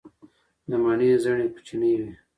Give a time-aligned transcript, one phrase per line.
[0.69, 2.11] د مڼې زړې کوچنۍ وي.